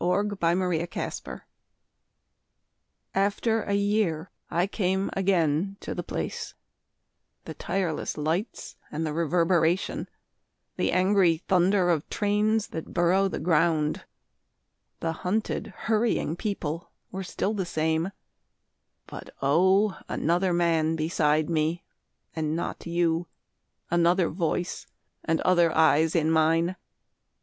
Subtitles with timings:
[0.01, 1.41] IN A SUBWAY STATION
[3.13, 6.55] AFTER a year I came again to the place;
[7.45, 10.09] The tireless lights and the reverberation,
[10.75, 14.05] The angry thunder of trains that burrow the ground,
[15.01, 18.09] The hunted, hurrying people were still the same
[19.05, 21.83] But oh, another man beside me
[22.35, 23.27] and not you!
[23.91, 24.87] Another voice
[25.23, 26.75] and other eyes in mine!